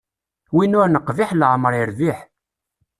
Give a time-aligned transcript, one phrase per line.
[0.55, 2.19] Win ur neqbiḥ leɛmeṛ irbiḥ.